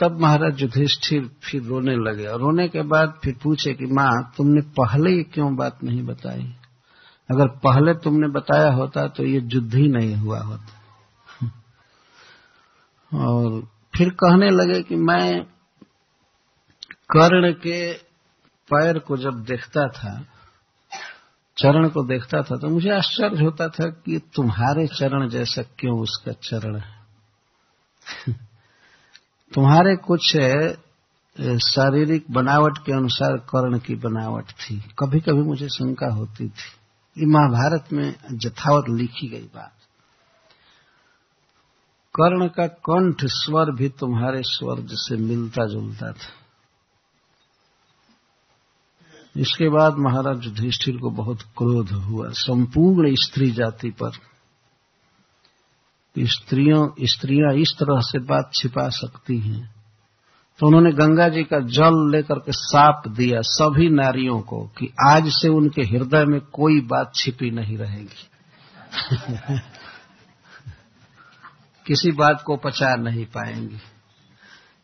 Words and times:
तब 0.00 0.20
महाराज 0.20 0.62
युधिष्ठिर 0.62 1.30
फिर 1.42 1.62
रोने 1.62 1.96
लगे 1.96 2.26
और 2.26 2.40
रोने 2.40 2.68
के 2.68 2.82
बाद 2.82 3.20
फिर 3.24 3.36
पूछे 3.42 3.74
कि 3.74 3.86
माँ, 3.86 4.32
तुमने 4.36 4.60
पहले 4.60 5.10
ही 5.10 5.22
क्यों 5.22 5.56
बात 5.56 5.78
नहीं 5.84 6.02
बताई? 6.02 6.54
अगर 7.30 7.48
पहले 7.48 7.94
तुमने 7.94 8.28
बताया 8.28 8.72
होता 8.72 9.08
तो 9.08 9.24
ये 9.24 9.40
युद्ध 9.52 9.74
ही 9.74 9.88
नहीं 9.88 10.16
हुआ 10.16 10.40
होता। 10.40 10.72
और 13.18 13.60
फिर 13.96 14.08
कहने 14.08 14.50
लगे 14.50 14.82
कि 14.82 14.96
मैं 14.96 15.44
कर्ण 17.10 17.52
के 17.52 17.92
पैर 18.70 18.98
को 18.98 19.16
जब 19.16 19.44
देखता 19.44 19.88
था, 19.88 20.26
चरण 21.58 21.88
को 21.88 22.02
देखता 22.02 22.42
था 22.42 22.56
तो 22.56 22.68
मुझे 22.68 22.90
आश्चर्य 22.90 23.44
होता 23.44 23.68
था 23.68 23.90
कि 23.90 24.20
तुम्हारे 24.34 24.86
चरण 24.86 25.28
जैसा 25.28 25.62
क्यों 25.62 26.00
उसका 26.00 26.32
चरण 26.32 26.76
है? 26.76 26.98
तुम्हारे 29.52 29.94
कुछ 29.96 30.20
शारीरिक 31.64 32.24
बनावट 32.30 32.78
के 32.78 32.92
अनुसार 32.92 33.36
कर्ण 33.50 33.78
की 33.78 33.94
बनावट 33.94 34.50
थी। 34.52 34.76
कभी 34.98 35.20
कभी 35.20 35.42
मुझे 35.42 35.68
शंका 35.68 36.14
होती 36.14 36.48
थी। 36.48 36.70
ये 37.16 37.26
महाभारत 37.26 37.92
में 37.92 38.14
जथावत 38.32 38.84
लिखी 38.90 39.28
गई 39.28 39.46
बात। 39.54 39.72
कर्ण 42.14 42.48
का 42.48 42.66
कंठ 42.66 43.24
स्वर 43.24 43.74
भी 43.74 43.88
तुम्हारे 43.88 44.42
स्वर 44.42 44.84
से 44.90 45.16
मिलता 45.16 45.66
जुलता 45.66 46.12
था। 46.12 46.32
इसके 49.36 49.68
बाद 49.68 49.94
महाराज 49.98 50.44
युधिष्ठिर 50.44 50.96
को 50.96 51.10
बहुत 51.10 51.42
क्रोध 51.58 51.90
हुआ। 52.04 52.28
संपूर्ण 52.28 53.14
स्त्री 53.14 53.50
जाति 53.50 53.90
पर 53.90 54.10
स्त्रियों, 56.26 56.88
स्त्रियाँ 57.02 57.54
इस 57.54 57.74
तरह 57.78 58.00
से 58.00 58.18
बात 58.18 58.50
छिपा 58.54 58.88
सकती 58.88 59.38
हैं। 59.38 59.74
तो 60.58 60.66
उन्होंने 60.66 60.92
गंगा 60.92 61.28
जी 61.28 61.42
का 61.42 61.60
जल 61.60 62.10
लेकर 62.10 62.38
के 62.38 62.52
साप 62.52 63.02
दिया 63.08 63.40
सभी 63.40 63.88
नारियों 63.88 64.40
को 64.40 64.62
कि 64.78 64.94
आज 65.08 65.28
से 65.28 65.48
उनके 65.48 65.82
हृदय 65.82 66.24
में 66.24 66.40
कोई 66.40 66.80
बात 66.80 67.12
छिपी 67.14 67.50
नहीं 67.50 67.78
रहेगी। 67.78 68.30
किसी 71.86 72.10
बात 72.12 72.42
को 72.46 72.56
पचा 72.56 72.96
नहीं 72.96 73.24
पाएँगी। 73.24 73.78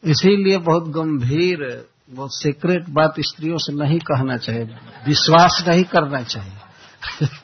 इसीलिए 0.05 0.59
बहुत 0.59 0.89
गंभीर, 0.89 1.89
बहुत 2.11 2.34
सीक्रेट 2.34 2.89
बात 2.89 3.14
स्त्रियों 3.20 3.59
से 3.59 3.72
नहीं 3.72 3.98
कहना 3.98 4.37
चाहिए, 4.37 4.64
विश्वास 5.06 5.64
नहीं 5.69 5.84
करना 5.84 6.22
चाहिए। 6.22 6.56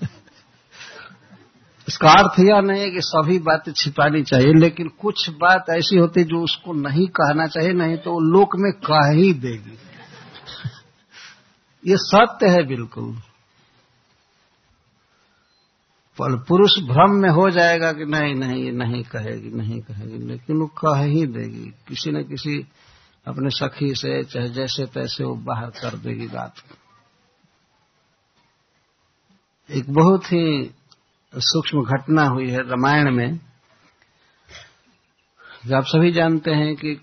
इसका 1.91 2.11
अर्थ 2.11 2.41
यह 2.41 2.61
नहीं 2.61 2.81
है 2.81 2.91
कि 2.91 3.01
सभी 3.01 3.39
बातें 3.39 3.73
छिपानी 3.73 4.23
चाहिए, 4.23 4.53
लेकिन 4.53 4.89
कुछ 4.89 5.31
बात 5.31 5.65
ऐसी 5.71 5.97
होती 5.97 6.25
जो 6.25 6.43
उसको 6.43 6.73
नहीं 6.73 7.07
कहना 7.07 7.47
चाहिए, 7.47 7.73
नहीं 7.73 7.97
तो 7.97 8.13
वो 8.13 8.21
लोक 8.21 8.57
में 8.57 8.73
कह 8.73 9.19
ही 9.19 9.33
देगी। 9.33 9.79
ये 11.91 11.97
सत्य 11.97 12.49
है 12.49 12.67
बिल्कुल। 12.67 13.17
पर 16.19 16.37
पुरुष 16.37 16.71
भ्रम 16.79 17.11
में 17.11 17.31
हो 17.31 17.51
जाएगा 17.51 17.93
कि 17.93 18.05
नहीं 18.05 18.35
नहीं, 18.35 18.65
ये 18.65 18.71
नहीं 18.71 19.03
कहेगी 19.03 19.51
नहीं 19.51 19.81
कहेगी, 19.81 20.19
लेकिन 20.19 20.57
वो 20.57 20.67
कह 20.67 21.03
ही 21.03 21.27
देगी। 21.27 21.75
किसी 21.89 22.11
न 22.11 22.23
किसी 22.23 22.67
अपने 23.27 23.51
सखी 23.51 23.95
से, 23.95 24.25
चाहे 24.25 24.49
जैसे 24.49 24.87
तैसे 24.87 25.25
वो 25.25 25.35
बाहर 25.35 25.67
कर 25.67 25.97
देगी 25.97 26.27
बात 26.27 26.55
एक 29.71 29.91
बहुत 29.91 30.25
ही 30.27 30.75
सूक्ष्म 31.35 31.83
घटना 31.87 32.25
हुई 32.25 32.49
है 32.51 32.59
रामायण 32.59 33.11
में 33.11 33.39
आप 35.77 35.85
सभी 35.87 36.13
जानते 36.13 36.51
हैं 36.51 36.75
कि 36.77 36.95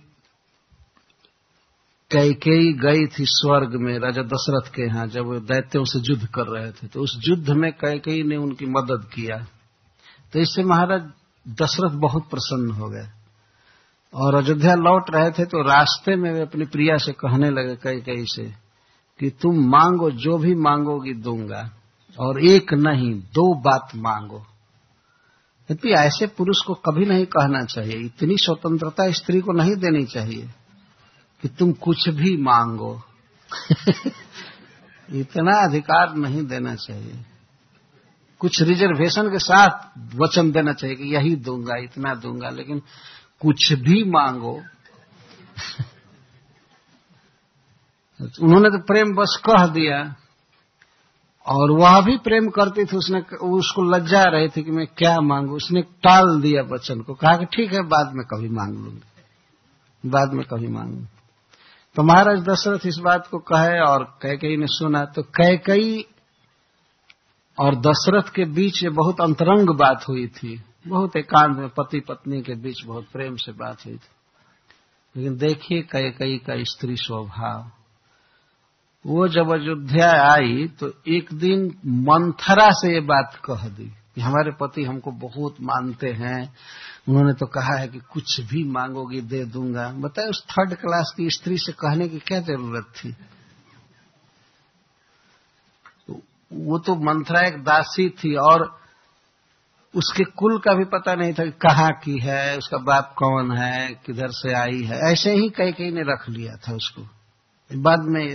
कैकेयी 2.11 2.73
गई 2.73 3.05
थी 3.05 3.25
स्वर्ग 3.25 3.75
में 3.75 3.99
राजा 3.99 4.21
दशरथ 4.21 4.69
के 4.75 4.85
यहाँ, 4.87 5.07
जब 5.07 5.25
वो 5.25 5.39
दैत्यों 5.39 5.83
से 5.85 5.99
युद्ध 5.99 6.27
कर 6.27 6.47
रहे 6.47 6.71
थे 6.71 6.87
तो 6.87 7.01
उस 7.01 7.17
युद्ध 7.23 7.49
में 7.49 7.71
कैकेयी 7.73 8.23
ने 8.23 8.35
उनकी 8.35 8.65
मदद 8.65 9.09
किया। 9.13 9.37
तो 10.33 10.39
इससे 10.39 10.63
महाराज 10.63 11.01
दशरथ 11.45 11.91
बहुत 11.91 12.29
प्रसन्न 12.29 12.71
हो 12.71 12.89
गए। 12.89 13.07
और 14.13 14.35
अयोध्या 14.35 14.75
लौट 14.75 15.09
रहे 15.09 15.31
थे 15.31 15.45
तो 15.45 15.61
रास्ते 15.61 16.15
में 16.15 16.31
वे 16.33 16.41
अपनी 16.41 16.65
प्रिया 16.65 16.97
से 16.97 17.11
कहने 17.13 17.49
लगे 17.49 17.75
कैकेयी 17.75 18.25
से 18.25 18.43
कि 19.19 19.29
तुम 19.41 19.65
मांगो, 19.69 20.11
जो 20.11 20.37
भी 20.37 20.55
मांगोगी 20.55 21.13
दूँगा। 21.13 21.76
और 22.19 22.45
एक 22.45 22.73
नहीं, 22.73 23.13
दो 23.13 23.55
बात 23.55 23.89
मांगो। 23.95 24.45
यदि 25.71 25.89
ऐसे 25.89 26.27
पुरुष 26.27 26.55
को 26.67 26.73
कभी 26.73 27.05
नहीं 27.05 27.25
कहना 27.25 27.65
चाहिए। 27.65 27.97
इतनी 27.97 28.37
स्वतंत्रता 28.37 29.11
स्त्री 29.11 29.41
को 29.41 29.51
नहीं 29.51 29.75
देनी 29.75 30.05
चाहिए 30.05 30.49
कि 31.41 31.47
तुम 31.47 31.71
कुछ 31.71 32.09
भी 32.09 32.37
मांगो। 32.37 33.01
इतना 35.11 35.63
अधिकार 35.63 36.15
नहीं 36.15 36.45
देना 36.45 36.75
चाहिए। 36.75 37.25
कुछ 38.39 38.61
रिजर्वेशन 38.61 39.31
के 39.31 39.39
साथ 39.39 39.91
वचन 40.15 40.51
देना 40.51 40.73
चाहिए 40.73 40.95
कि 40.95 41.15
यही 41.15 41.35
दूँगा, 41.35 41.77
इतना 41.77 42.15
दूँगा, 42.15 42.49
लेकिन 42.49 42.81
कुछ 43.41 43.73
भी 43.73 44.03
मांगो। 44.03 44.53
उन्होंने 48.41 48.69
तो 48.69 48.79
प्रेम 48.79 49.15
बस 49.15 49.41
कह 49.45 49.67
दिया। 49.67 50.15
और 51.47 51.71
वह 51.71 51.99
भी 52.01 52.17
प्रेम 52.17 52.47
करती 52.49 52.83
थी, 52.85 52.97
उसने 52.97 53.19
उसको 53.49 53.83
लज्जा 53.85 54.23
रही 54.25 54.47
थी 54.47 54.63
कि 54.63 54.71
मैं 54.71 54.85
क्या 54.97 55.19
मांगू। 55.21 55.55
उसने 55.55 55.81
टाल 56.03 56.39
दिया 56.41 56.63
बच्चन 56.65 57.01
को। 57.01 57.13
कहा 57.13 57.35
कि 57.37 57.45
ठीक 57.47 57.73
है, 57.73 57.81
बाद 57.85 58.13
में 58.15 58.25
कभी 58.25 58.49
मांग 58.49 58.73
लूँगी। 58.75 60.09
बाद 60.09 60.33
में 60.33 60.45
कभी 60.45 60.67
मांगू 60.67 61.05
तो 61.95 62.03
महाराज 62.03 62.39
दशरथ 62.39 62.85
इस 62.85 62.97
बात 62.97 63.27
को 63.27 63.37
कहे 63.45 63.79
और 63.81 64.03
कैकई 64.21 64.57
ने 64.57 64.65
सुना 64.69 65.03
तो 65.05 65.21
कैकई 65.35 66.05
और 67.57 67.75
दशरथ 67.77 68.29
के 68.35 68.45
बीच 68.45 68.83
ये 68.83 68.89
बहुत 68.89 69.21
अंतरंग 69.21 69.69
बात 69.69 70.07
हुई 70.09 70.27
थी। 70.27 70.61
बहुत 70.87 71.15
एकांत 71.15 71.57
में 71.57 71.69
पति 71.69 71.99
पत्नी 71.99 72.41
के 72.41 72.55
बीच 72.55 72.83
बहुत 72.85 73.05
प्रेम 73.13 73.35
से 73.35 73.51
बात 73.53 73.85
हुई 73.85 73.95
थी। 73.95 74.09
लेकिन 75.15 75.37
देखिए 75.37 75.81
कैकई 75.91 76.37
का 76.37 76.63
स्त्री 76.63 76.95
स्वभाव। 76.97 77.71
वो 79.07 79.27
जब 79.27 79.51
अयोध्या 79.53 80.11
आई 80.33 80.67
तो 80.67 80.93
एक 81.07 81.33
दिन 81.33 81.65
मंथरा 81.85 82.69
से 82.71 82.93
ये 82.93 82.99
बात 82.99 83.39
कह 83.45 83.67
दी 83.67 83.85
कि 84.15 84.21
हमारे 84.21 84.51
पति 84.51 84.83
हमको 84.83 85.11
बहुत 85.11 85.55
मानते 85.61 86.09
हैं। 86.09 86.55
उन्होंने 87.09 87.33
तो 87.33 87.45
कहा 87.45 87.77
है 87.77 87.87
कि 87.87 87.99
कुछ 87.99 88.41
भी 88.41 88.63
मांगोगी 88.63 89.21
दे 89.21 89.45
दूँगा। 89.45 89.87
बताए 89.89 90.25
उस 90.25 90.45
थर्ड 90.51 90.73
क्लास 90.73 91.13
की 91.17 91.29
स्त्री 91.29 91.57
से 91.57 91.71
कहने 91.71 92.07
की 92.07 92.19
क्या 92.19 92.39
ज़रूरत 92.39 92.93
थी? 92.97 93.15
वो 96.53 96.79
तो 96.79 96.95
मंथरा 96.95 97.41
एक 97.41 97.63
दासी 97.63 98.09
थी 98.09 98.35
और 98.35 98.79
उसके 99.95 100.23
कुल 100.23 100.57
का 100.59 100.73
भी 100.73 100.83
पता 100.85 101.15
नहीं 101.15 101.33
था 101.33 101.45
कि 101.45 101.51
कहाँ 101.51 101.91
की 101.91 102.19
है, 102.19 102.57
उसका 102.57 102.77
बाप 102.77 103.13
कौन 103.17 103.57
है, 103.57 103.93
किधर 104.05 104.27
से 104.31 104.53
आई 104.53 104.83
है। 104.83 105.11
ऐसे 105.11 105.33
ही 105.33 105.49
कई 105.49 105.71
कई 105.71 105.91
ने 105.91 106.01
रख 106.01 106.29
लिया 106.29 106.55
था 106.55 106.75
उसको। 106.75 107.16
बाद 107.71 108.03
में 108.05 108.25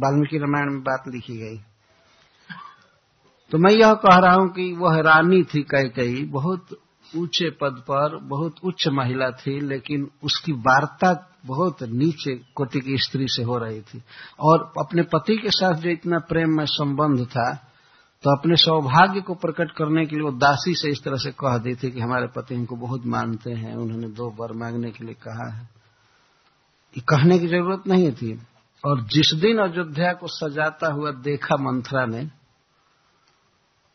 वाल्मीकि 0.00 0.38
रामायण 0.38 0.70
में 0.70 0.82
बात 0.82 1.04
लिखी 1.08 1.36
गई। 1.36 1.56
तो 3.52 3.58
मैं 3.58 3.72
यह 3.72 3.92
कह 3.96 4.16
रहा 4.16 4.34
हूँ 4.34 4.48
कि 4.48 4.72
वह 4.72 5.00
रानी 5.02 5.42
थी 5.44 5.62
कई 5.70 5.88
कई 5.96 6.24
बहुत 6.32 6.76
ऊँचे 7.12 7.50
पद 7.52 7.82
पर, 7.88 8.16
बहुत 8.18 8.54
उच्च 8.64 8.86
महिला 8.88 9.30
थी, 9.32 9.58
लेकिन 9.62 10.08
उसकी 10.22 10.52
वार्ता 10.52 11.12
बहुत 11.46 11.82
नीचे 11.82 12.34
कोटि 12.54 12.80
की 12.80 12.96
स्त्री 12.98 13.26
से 13.28 13.42
हो 13.42 13.58
रही 13.58 13.80
थी। 13.80 14.02
और 14.40 14.72
अपने 14.78 15.02
पति 15.04 15.36
के 15.36 15.50
साथ 15.50 15.74
जो 15.74 15.90
इतना 15.90 16.18
प्रेम 16.28 16.56
में 16.56 16.64
संबंध 16.66 17.26
था 17.26 17.52
तो 18.24 18.30
अपने 18.30 18.56
सौभाग्य 18.56 19.20
को 19.20 19.34
प्रकट 19.34 19.70
करने 19.70 20.04
के 20.06 20.16
लिए 20.16 20.24
वो 20.24 20.30
दासी 20.32 20.74
से 20.74 20.90
इस 20.90 21.02
तरह 21.04 21.16
से 21.16 21.30
कह 21.30 21.56
दी 21.58 21.74
थी 21.74 21.90
कि 21.90 22.00
हमारे 22.00 22.26
पति 22.26 22.54
हमको 22.54 22.76
बहुत 22.76 23.06
मानते 23.06 23.50
हैं, 23.52 23.74
उन्होंने 23.74 24.08
दो 24.10 24.30
बार 24.30 24.52
मांगने 24.52 24.90
के 24.90 25.04
लिए 25.04 25.14
कहा 25.22 25.48
है। 25.52 25.62
ये 26.96 27.00
कहने 27.00 27.38
की 27.38 27.46
ज़रूरत 27.46 27.82
नहीं 27.88 28.10
थी। 28.12 28.32
और 28.84 29.02
जिस 29.02 29.34
दिन 29.34 29.58
अयोध्या 29.58 30.12
को 30.12 30.26
सजाता 30.28 30.92
हुआ 30.92 31.10
देखा 31.10 31.56
मंथरा 31.56 32.06
ने 32.06 32.30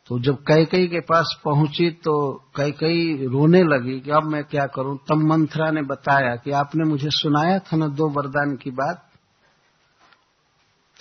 तो 0.07 0.19
जब 0.19 0.35
कैकई 0.35 0.87
के 0.87 0.99
पास 0.99 1.35
पहुँची 1.45 1.89
तो 1.91 2.33
कैकई 2.55 3.27
रोने 3.27 3.63
लगी 3.63 3.99
कि 3.99 4.11
अब 4.11 4.23
मैं 4.23 4.43
क्या 4.43 4.65
करूँ? 4.65 4.97
तब 4.97 5.15
मंथरा 5.15 5.71
ने 5.71 5.81
बताया 5.81 6.35
कि 6.35 6.51
आपने 6.51 6.89
मुझे 6.89 7.09
सुनाया 7.09 7.59
था 7.59 7.77
ना 7.77 7.87
दो 7.87 8.09
वरदान 8.09 8.55
की 8.55 8.71
बात। 8.71 9.07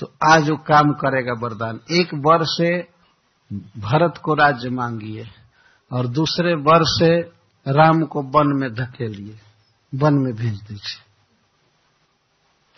तो 0.00 0.12
आज 0.32 0.50
वो 0.50 0.56
काम 0.56 0.92
करेगा 0.92 1.32
वरदान। 1.32 1.80
एक 1.90 2.14
वर 2.14 2.44
से 2.44 2.88
भरत 3.80 4.18
को 4.24 4.34
राज्य 4.34 4.70
मांगिए 4.70 5.26
और 5.92 6.06
दूसरे 6.06 6.54
वर 6.54 6.84
से 6.84 7.20
राम 7.66 8.02
को 8.02 8.22
वन 8.22 8.56
में 8.60 8.74
धकेलिए, 8.74 9.38
वन 9.94 10.14
में 10.14 10.34
भेज 10.34 10.62
दीजिए। 10.62 11.09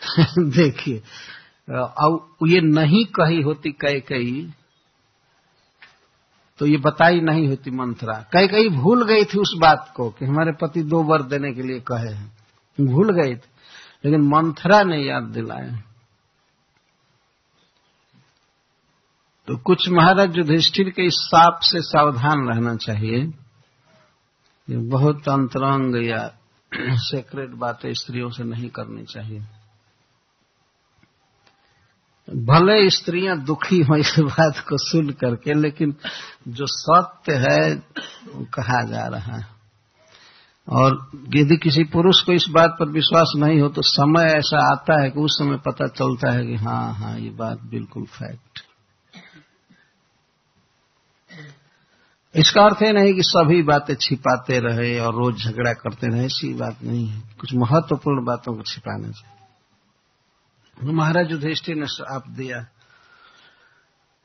देखिए 0.39 0.97
अब 1.69 2.35
ये 2.47 2.61
नहीं 2.61 3.05
कही 3.05 3.41
होती 3.41 3.71
कई 3.71 3.99
कई 3.99 4.53
तो 6.59 6.65
ये 6.65 6.77
बताई 6.77 7.21
नहीं 7.21 7.47
होती 7.47 7.71
मंत्रा। 7.71 8.13
कई 8.33 8.47
कई 8.47 8.69
भूल 8.69 9.05
गई 9.05 9.25
थी 9.25 9.39
उस 9.39 9.55
बात 9.57 9.93
को 9.95 10.09
कि 10.09 10.25
हमारे 10.25 10.51
पति 10.51 10.83
दो 10.83 11.03
वर 11.03 11.21
देने 11.21 11.53
के 11.53 11.61
लिए 11.61 11.79
कहे 11.79 12.13
हैं। 12.13 12.37
भूल 12.81 13.23
गई 13.23 13.35
थी, 13.35 13.49
लेकिन 14.05 14.21
मंथरा 14.21 14.83
ने 14.83 14.97
याद 14.97 15.23
दिलाया। 15.23 15.81
तो 19.47 19.57
कुछ 19.57 19.89
महाराज 19.89 20.37
युधिष्ठिर 20.37 20.89
के 20.89 21.05
इस 21.05 21.13
साप 21.13 21.59
से 21.63 21.81
सावधान 21.81 22.47
रहना 22.47 22.75
चाहिए। 22.75 23.17
ये 24.69 24.77
बहुत 24.77 25.29
अंतरंग 25.29 26.05
या 26.05 26.27
सेक्रेट 26.95 27.49
बातें 27.49 27.93
स्त्रियों 27.93 28.29
से 28.29 28.43
नहीं 28.43 28.69
करनी 28.69 29.03
चाहिए। 29.03 29.43
भले 32.33 32.89
स्त्रियाँ 32.89 33.37
दुखी 33.43 33.79
हो 33.81 33.95
इस 33.95 34.15
बात 34.19 34.59
को 34.59 34.77
सुन 34.77 35.09
करके, 35.09 35.53
लेकिन 35.53 35.95
जो 36.47 36.65
सत्य 36.67 37.33
है, 37.33 37.73
वो 38.35 38.45
कहा 38.45 38.81
जा 38.81 39.07
रहा 39.07 39.37
है। 39.37 39.53
और 40.69 41.11
यदि 41.35 41.57
किसी 41.57 41.83
पुरुष 41.83 42.21
को 42.21 42.31
इस 42.31 42.45
बात 42.49 42.75
पर 42.79 42.89
विश्वास 42.89 43.33
नहीं 43.37 43.61
हो 43.61 43.69
तो 43.69 43.81
समय 43.81 44.23
ऐसा 44.23 44.71
आता 44.71 45.01
है 45.03 45.09
कि 45.09 45.19
उस 45.19 45.37
समय 45.39 45.57
पता 45.57 45.87
चलता 45.87 46.31
है 46.31 46.45
कि 46.45 46.55
हाँ 46.55 46.93
हाँ 46.93 47.19
ये 47.19 47.29
बात 47.29 47.59
बिल्कुल 47.61 48.03
फैक्ट 48.03 48.61
इसका 52.35 52.61
अर्थ 52.61 52.81
है 52.81 52.93
नहीं 52.93 53.13
कि 53.13 53.21
सभी 53.21 53.61
बातें 53.61 53.95
छिपाते 53.95 54.59
रहे 54.59 54.99
और 54.99 55.15
रोज 55.15 55.43
झगड़ा 55.43 55.73
करते 55.73 56.07
रहे, 56.07 56.25
ऐसी 56.25 56.53
बात 56.53 56.77
नहीं 56.83 57.07
है। 57.07 57.21
कुछ 57.39 57.53
महत्वपूर्ण 57.53 58.25
बातों 58.25 58.55
को 58.55 58.61
छिपाना 58.61 59.07
चाहिए। 59.07 59.42
महाराज 60.81 61.31
युधिष्ठिर 61.31 61.75
ने 61.75 62.15
आप 62.15 62.29
दिया। 62.29 62.67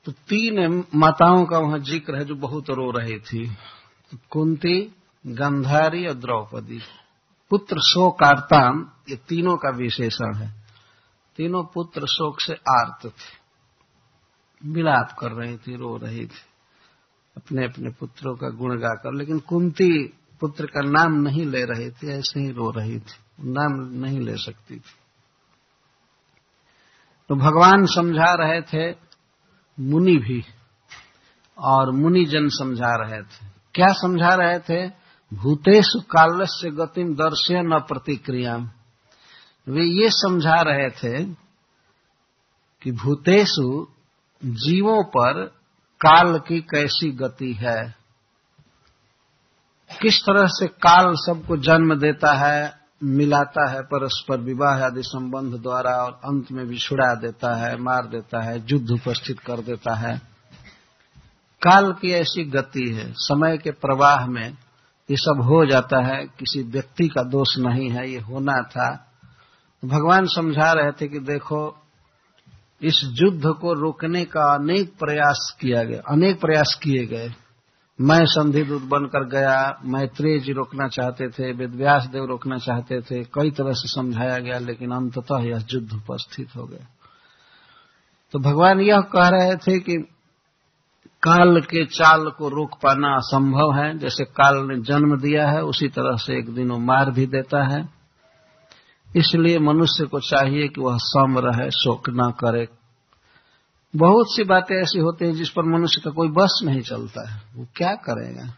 तो 0.05 0.11
तीन 0.11 0.83
माताओं 0.95 1.45
का 1.45 1.59
वहाँ 1.59 1.79
ज़िक्र 1.79 2.15
है 2.15 2.25
जो 2.25 2.35
बहुत 2.35 2.69
रो 2.69 2.91
रही 2.91 3.19
थी। 3.19 3.57
कुंती, 4.29 4.95
गंधारी 5.27 6.07
और 6.07 6.13
द्रौपदी। 6.13 6.79
पुत्र 7.49 7.79
शोक 7.79 8.23
आर्ताम, 8.23 8.91
ये 9.09 9.15
तीनों 9.15 9.57
का 9.57 9.69
विशेषण 9.69 10.35
है। 10.35 10.53
तीनों 11.37 11.63
पुत्र 11.63 12.07
शोक 12.07 12.41
से 12.41 12.53
आर्त 12.53 13.05
थे। 13.05 13.39
विलाप 14.65 15.15
कर 15.19 15.31
रही 15.31 15.57
थी, 15.57 15.75
रो 15.75 15.97
रही 15.97 16.25
थी। 16.25 16.41
अपने 17.37 17.65
अपने 17.65 17.89
पुत्रों 17.89 18.35
का 18.35 18.49
गुण 18.49 18.79
गाकर। 18.79 19.13
लेकिन 19.13 19.39
कुंती 19.39 20.13
पुत्र 20.39 20.65
का 20.65 20.81
नाम 20.81 21.13
नहीं 21.13 21.45
ले 21.45 21.65
रही 21.65 21.91
थी, 21.91 22.07
ऐसे 22.07 22.39
ही 22.39 22.51
रो 22.51 22.71
रही 22.71 22.99
थी। 22.99 23.43
नाम 23.43 24.01
नहीं 24.05 24.19
ले 24.19 24.37
सकती 24.37 24.75
थी। 24.75 24.95
तो 27.29 27.35
भगवान 27.35 27.85
समझा 27.85 28.33
रहे 28.33 28.61
थे 28.61 28.95
मुनि 29.79 30.15
भी, 30.15 30.43
और 31.57 31.91
मुनि 31.91 32.25
जन 32.25 32.47
समझा 32.49 32.95
रहे 32.95 33.21
थे। 33.21 33.45
क्या 33.73 33.87
समझा 33.87 34.33
रहे 34.33 34.59
थे? 34.59 34.87
भूतेश 35.33 35.91
कालस्य 35.95 36.69
गतिम 36.69 37.15
दर्श्य 37.15 37.61
न 37.61 37.79
प्रतिक्रिया 37.79 38.55
वे 39.67 39.83
ये 40.01 40.09
समझा 40.09 40.61
रहे 40.61 40.89
थे 40.89 41.23
कि 42.81 42.91
भूतेशु 42.91 43.87
जीवों 44.45 45.03
पर 45.03 45.45
काल 46.01 46.39
की 46.39 46.61
कैसी 46.61 47.11
गति 47.11 47.53
है। 47.53 47.95
किस 50.01 50.21
तरह 50.21 50.47
से 50.47 50.67
काल 50.67 51.13
सबको 51.15 51.57
जन्म 51.57 51.95
देता 51.95 52.33
है 52.33 52.78
मिलाता 53.03 53.71
है, 53.71 53.81
परस्पर 53.81 54.37
विवाह 54.37 54.85
आदि 54.85 55.03
संबंध 55.03 55.53
द्वारा 55.53 55.91
और 55.91 56.11
अंत 56.11 56.51
में 56.51 56.67
भी 56.67 56.77
छुड़ा 56.77 57.15
देता 57.15 57.55
है, 57.55 57.77
मार 57.77 58.05
देता 58.05 58.41
है, 58.43 58.65
युद्ध 58.69 58.91
उपस्थित 58.91 59.39
कर 59.39 59.59
देता 59.59 59.95
है। 59.95 60.17
काल 61.61 61.91
की 61.93 62.11
ऐसी 62.11 62.43
गति 62.43 62.93
है, 62.93 63.13
समय 63.17 63.57
के 63.57 63.71
प्रवाह 63.71 64.27
में 64.27 64.57
ये 65.11 65.17
सब 65.17 65.41
हो 65.41 65.65
जाता 65.65 66.05
है, 66.05 66.25
किसी 66.25 66.63
व्यक्ति 66.63 67.07
का 67.07 67.23
दोष 67.23 67.57
नहीं 67.57 67.89
है, 67.89 68.11
ये 68.11 68.19
होना 68.19 68.61
था। 68.61 69.11
भगवान 69.85 70.25
समझा 70.25 70.71
रहे 70.71 70.91
थे 70.91 71.07
कि 71.07 71.19
देखो, 71.19 71.77
इस 72.81 73.01
युद्ध 73.03 73.43
को 73.61 73.73
रोकने 73.73 74.25
का 74.25 74.55
अनेक 74.55 74.93
प्रयास 74.99 75.57
किया 75.59 75.83
गया, 75.83 76.01
अनेक 76.09 76.41
प्रयास 76.41 76.79
किए 76.83 77.05
गए। 77.05 77.33
मैं 78.01 78.25
संधि 78.25 78.63
दूत 78.63 78.83
बनकर 78.83 79.27
गया, 79.27 79.79
मैत्रेय 79.85 80.39
जी 80.39 80.53
रोकना 80.53 80.87
चाहते 80.87 81.27
थे, 81.29 81.51
वेदव्यास 81.51 82.05
देव 82.05 82.25
रोकना 82.25 82.57
चाहते 82.57 83.01
थे, 83.01 83.23
कई 83.23 83.51
तरह 83.51 83.71
से 83.71 83.87
समझाया 83.87 84.39
गया, 84.39 84.59
लेकिन 84.59 84.91
अंततः 84.91 85.39
यह 85.39 85.65
युद्ध 85.73 85.93
उपस्थित 85.93 86.47
हो 86.57 86.63
गया। 86.63 86.87
तो 88.31 88.39
भगवान 88.39 88.79
यह 88.79 89.01
कह 89.01 89.29
रहे 89.29 89.55
थे 89.55 89.79
कि 89.79 89.97
काल 91.23 91.61
के 91.61 91.85
चाल 91.85 92.29
को 92.29 92.49
रोक 92.49 92.75
पाना 92.83 93.15
असंभव 93.15 93.73
है, 93.73 93.97
जैसे 93.97 94.23
काल 94.23 94.57
ने 94.57 94.81
जन्म 94.81 95.17
दिया 95.17 95.49
है, 95.49 95.61
उसी 95.61 95.87
तरह 95.87 96.15
से 96.15 96.37
एक 96.37 96.49
दिन 96.49 96.71
वो 96.71 96.77
मार 96.77 97.11
भी 97.11 97.25
देता 97.25 97.63
है। 97.63 97.89
इसलिए 99.15 99.59
मनुष्य 99.59 100.05
को 100.05 100.19
चाहिए 100.19 100.67
कि 100.67 100.81
वह 100.81 100.97
सम 100.97 101.39
रहे 101.39 101.71
शोक 101.71 102.09
न 102.09 102.33
करे 102.39 102.78
बहुत 103.95 104.35
सी 104.35 104.43
बातें 104.43 104.81
ऐसी 104.81 104.99
होती 104.99 105.25
हैं 105.25 105.33
जिस 105.33 105.49
पर 105.49 105.63
मनुष्य 105.63 106.01
का 106.01 106.11
कोई 106.11 106.27
बस 106.27 106.61
नहीं 106.65 106.81
चलता 106.81 107.29
है। 107.29 107.41
वो 107.55 107.67
क्या 107.75 107.93
करेगा? 107.93 108.53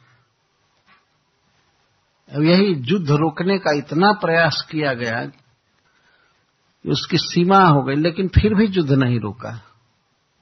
अब 2.35 2.43
यही 2.43 2.73
युद्ध 2.73 3.11
रोकने 3.11 3.57
का 3.57 3.77
इतना 3.77 4.11
प्रयास 4.11 4.67
किया 4.71 4.93
गया 4.93 5.31
उसकी 6.87 7.17
सीमा 7.17 7.63
हो 7.63 7.83
गई, 7.83 7.95
लेकिन 7.95 8.27
फिर 8.27 8.53
भी 8.55 8.67
युद्ध 8.67 8.91
नहीं 8.91 9.19
रुका। 9.19 9.61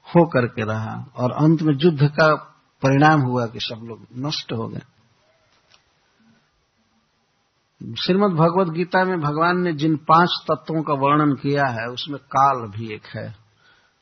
हो 0.08 0.26
करके 0.26 0.64
रहा 0.64 1.12
और 1.16 1.32
अंत 1.32 1.62
में 1.62 1.74
युद्ध 1.80 2.08
का 2.08 2.34
परिणाम 2.82 3.20
हुआ 3.20 3.46
कि 3.46 3.58
सब 3.60 3.80
लोग 3.84 4.06
नष्ट 4.16 4.52
हो 4.52 4.68
गए। 4.68 4.82
श्रीमद 7.94 8.30
भगवत 8.30 8.68
गीता 8.68 9.04
में 9.04 9.20
भगवान 9.20 9.60
ने 9.60 9.72
जिन 9.72 9.96
पाँच 9.96 10.44
तत्वों 10.50 10.82
का 10.82 10.94
वर्णन 10.94 11.34
किया 11.34 11.66
है, 11.66 11.86
उसमें 11.86 12.20
काल 12.20 12.68
भी 12.68 12.94
एक 12.94 13.06
है। 13.06 13.39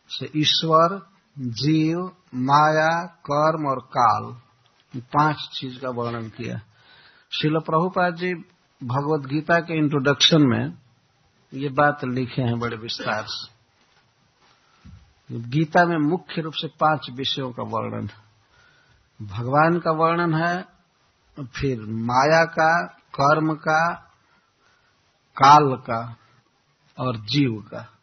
से 0.09 0.31
ईश्वर, 0.37 1.11
जीव, 1.39 2.11
माया, 2.35 3.07
कर्म 3.07 3.67
और 3.69 3.79
काल 3.79 4.43
पाँच 5.01 5.37
चीज़ 5.53 5.81
का 5.81 5.91
वर्णन 5.91 6.29
किया। 6.29 6.61
शिल 7.31 7.59
प्रभुपाद 7.59 8.15
जी 8.15 8.35
भगवत 8.85 9.27
गीता 9.27 9.61
के 9.61 9.79
इंट्रोडक्शन 9.79 10.43
में 10.43 10.79
ये 11.55 11.69
बात 11.69 12.05
लिखे 12.05 12.43
हैं 12.43 12.59
बड़े 12.59 12.77
विस्तार 12.77 13.25
से। 13.27 13.59
गीता 15.39 15.85
में 15.85 15.99
मुख्य 15.99 16.43
रूप 16.43 16.53
से 16.55 16.69
पाँच 16.69 17.11
विषयों 17.11 17.53
का 17.53 17.63
वर्णन। 17.63 18.09
भगवान 19.23 19.79
का 19.79 19.91
वर्णन 19.91 20.35
है, 20.35 20.69
फिर 21.41 21.81
माया 21.81 22.45
का, 22.45 22.87
कर्म 23.21 23.55
का, 23.55 23.95
काल 25.37 25.77
का 25.77 26.17
और 26.99 27.17
जीव 27.17 27.61
का। 27.61 27.98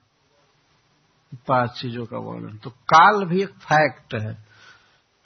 पाँच 1.35 1.71
चीज़ों 1.71 2.05
का 2.05 2.17
वर्णन। 2.17 2.57
तो 2.57 2.69
काल 2.69 3.25
भी 3.25 3.41
एक 3.41 3.49
फैक्ट 3.49 4.15
है। 4.15 4.33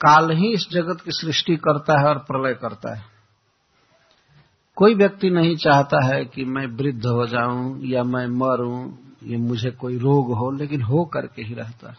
काल 0.00 0.30
ही 0.30 0.52
इस 0.52 0.68
जगत 0.72 1.00
की 1.00 1.10
सृष्टि 1.12 1.56
करता 1.56 2.00
है 2.00 2.06
और 2.06 2.18
प्रलय 2.18 2.54
करता 2.54 2.94
है। 2.94 3.04
कोई 4.76 4.94
व्यक्ति 4.94 5.30
नहीं 5.30 5.56
चाहता 5.56 6.04
है 6.04 6.24
कि 6.24 6.44
मैं 6.44 6.66
वृद्ध 6.66 7.06
हो 7.06 7.26
जाऊँ 7.26 7.80
या 7.84 8.02
मैं 8.02 8.26
मरूं, 8.26 8.92
या 9.24 9.38
मुझे 9.38 9.70
कोई 9.70 9.98
रोग 9.98 10.32
हो, 10.32 10.50
लेकिन 10.50 10.82
हो 10.82 11.04
करके 11.04 11.42
ही 11.42 11.54
रहता 11.54 11.90
है। 11.90 11.98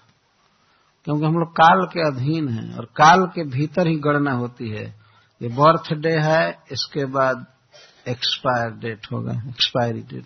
क्योंकि 1.06 1.26
हम 1.26 1.34
लोग 1.34 1.52
काल 1.52 1.86
के 1.86 2.08
अधीन 2.08 2.50
हैं 2.50 2.78
और 2.78 2.86
काल 2.86 3.26
के 3.26 3.44
भीतर 3.44 3.88
ही 3.88 3.96
गणना 3.96 4.32
होती 4.32 4.70
है। 4.70 5.02
ये 5.42 5.48
बर्थडे 5.48 6.18
है, 6.18 6.60
इसके 6.72 7.06
बाद 7.06 7.46
एक्सपायर 8.08 8.72
डेट 8.72 9.08
होगा 9.12 9.32
एक्सपायरी 9.32 10.00
डेट 10.00 10.26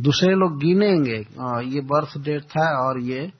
दूसरे 0.00 0.34
लोग 0.34 0.58
गिनेंगे। 0.58 1.26
ये 1.74 1.80
बर्थ 1.80 2.18
डेट 2.18 2.42
था 2.42 2.88
और 2.88 3.00
ये 3.00 3.32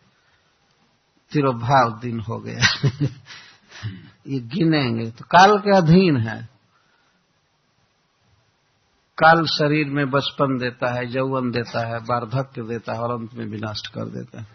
तिरुभाव 1.32 2.00
दिन 2.00 2.20
हो 2.20 2.38
गया। 2.38 2.88
ये 4.28 4.40
गिनेंगे। 4.40 5.10
तो 5.10 5.24
काल 5.24 5.58
के 5.58 5.76
अधीन 5.76 6.16
है। 6.16 6.52
काल 9.18 9.46
शरीर 9.46 9.86
में 9.86 10.10
बचपन 10.10 10.58
देता 10.58 10.94
है, 10.94 11.12
यौवन 11.12 11.50
देता 11.50 11.86
है 11.86 11.98
वार्धक्य 11.98 12.62
देता 12.62 12.92
है 12.92 13.00
और 13.00 13.20
अंत 13.20 13.34
में 13.34 13.46
विनाश 13.46 13.82
कर 13.86 14.04
देता 14.04 14.40
है। 14.40 14.46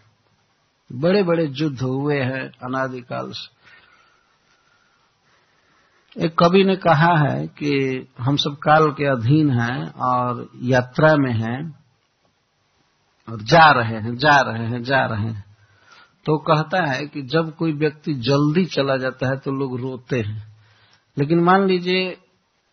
बड़े 0.92 1.24
बड़े 1.24 1.46
युद्ध 1.46 1.82
हुए 1.82 2.20
हैं 2.20 2.50
अनादिकाल 2.50 3.32
से। 3.32 3.58
एक 6.26 6.38
कवि 6.40 6.64
ने 6.64 6.76
कहा 6.76 7.18
है 7.18 7.48
कि 7.48 8.08
हम 8.20 8.36
सब 8.36 8.58
काल 8.58 8.92
के 8.92 9.06
अधीन 9.06 9.52
हैं 9.52 9.92
और 9.92 10.50
यात्रा 10.62 11.16
में 11.16 11.34
हैं। 11.34 11.87
और 13.30 13.42
जा 13.42 13.72
रहे 13.72 14.02
हैं, 14.02 14.16
जा 14.16 14.42
रहे 14.42 14.68
हैं, 14.68 14.84
जा 14.84 15.06
रहे 15.06 15.24
हैं। 15.24 15.46
तो 16.26 16.38
कहता 16.38 16.92
है 16.92 17.08
कि 17.08 17.22
जब 17.22 17.56
कोई 17.56 17.72
व्यक्ति 17.72 18.14
जल्दी 18.14 18.66
चला 18.66 18.98
जाता 18.98 19.28
है 19.28 19.38
तो 19.38 19.52
लोग 19.52 19.80
रोते 19.80 20.20
हैं। 20.20 20.56
लेकिन 21.18 21.40
मान 21.40 21.68
लीजिए, 21.68 22.18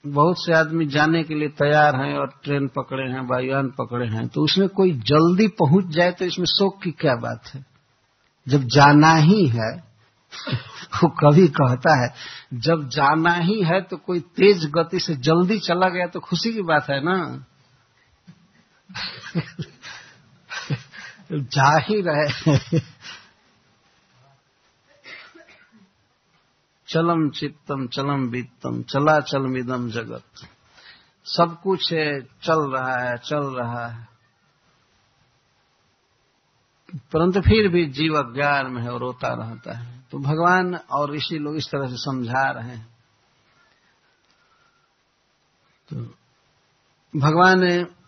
बहुत 0.07 0.37
से 0.39 0.53
आदमी 0.53 0.87
जाने 0.87 1.23
के 1.23 1.35
लिए 1.35 1.49
तैयार 1.49 1.97
हैं 1.97 2.15
और 2.15 2.41
ट्रेन 2.45 2.69
पकड़े 2.69 3.13
हैं, 3.13 3.29
वायुयान 3.29 3.69
पकड़े 3.69 4.07
हैं 4.07 4.29
तो 4.29 4.41
उसमें 4.41 4.69
कोई 4.69 4.93
जल्दी 4.93 5.49
पहुँच 5.49 5.87
जाए 5.87 6.13
तो 6.13 6.25
इसमें 6.25 6.47
शोक 6.47 6.83
की 6.83 6.91
क्या 6.91 7.15
बात 7.15 7.47
है? 7.55 7.67
जब 8.49 8.63
जाना 8.63 9.15
ही 9.15 9.47
है, 9.47 9.77
वो 11.03 11.09
कभी 11.09 11.49
कहता 11.49 12.05
है, 12.05 12.15
जब 12.55 12.89
जाना 12.89 13.35
ही 13.35 13.63
है 13.63 13.81
तो 13.81 13.97
कोई 13.97 14.21
तेज 14.21 14.71
गति 14.71 15.01
से 15.01 15.15
जल्दी 15.15 15.59
चला 15.59 15.89
गया 15.89 16.07
तो 16.07 16.21
खुशी 16.21 16.53
की 16.53 16.63
बात 16.63 16.91
है 16.91 17.05
ना? 17.05 17.45
जा 21.33 21.79
ही 21.79 22.03
रहे 22.07 22.79
चलम 26.89 27.31
चित्तम, 27.31 27.87
चलम 27.87 28.29
वित्तम 28.29 28.83
चला 28.83 29.21
चलमिदम 29.21 29.91
जगत। 29.91 30.49
सब 31.25 31.61
कुछ 31.63 31.93
है, 31.93 32.23
चल 32.23 32.73
रहा 32.73 33.09
है, 33.09 33.17
चल 33.17 33.57
रहा 33.57 33.87
है। 33.87 34.09
परंतु 37.13 37.41
फिर 37.41 37.69
भी 37.69 37.87
जीव 37.87 38.19
अज्ञान 38.19 38.73
में 38.73 38.83
है 38.83 38.91
और 38.91 39.01
रोता 39.01 39.29
रहता 39.29 39.79
है। 39.79 40.01
तो 40.01 40.19
भगवान 40.19 40.75
और 40.75 41.13
ऋषि 41.13 41.39
लोग 41.39 41.57
इस 41.57 41.67
तरह 41.67 41.89
से 41.89 41.97
समझा 41.97 42.51
रहे 42.51 42.77
हैं। 42.77 42.97
तो 45.89 45.97
भगवान 47.17 47.65
ने 47.65 48.04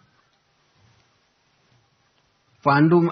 पांडु 2.69 3.03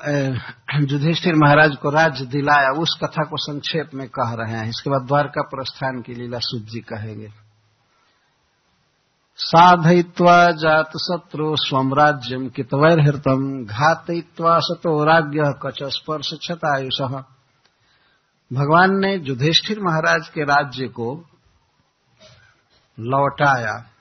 युधिष्ठिर 0.92 1.34
महाराज 1.34 1.76
को 1.76 1.90
राज्य 1.90 2.26
दिलाया, 2.26 2.70
उस 2.70 2.98
कथा 3.04 3.24
को 3.24 3.36
संक्षेप 3.36 3.90
में 3.94 4.08
कह 4.08 4.34
रहे 4.34 4.56
हैं। 4.56 4.68
इसके 4.68 4.90
बाद 4.90 5.06
द्वारका 5.06 5.42
प्रस्थान 5.42 6.02
की 6.02 6.14
लीला 6.14 6.38
सुध 6.40 6.62
जी 6.62 6.80
कहेंगे। 6.80 7.28
साधयित्वा 9.36 10.50
जात 10.50 10.90
शत्रु 10.96 11.56
स्वम 11.56 11.94
राज्यम 11.94 12.48
कितवैर्हृतम 12.48 13.64
घातयित्वा 13.64 14.58
सतो 14.58 15.04
राज्य 15.04 15.54
कच 15.62 15.82
स्पर्श 15.82 16.30
छतायुष 16.42 17.00
भगवान 18.52 18.90
ने 18.90 19.14
युधिष्ठिर 19.16 19.80
महाराज 19.80 20.28
के 20.28 20.44
राज्य 20.44 20.86
को 20.86 21.24
लौटाया। 23.00 23.93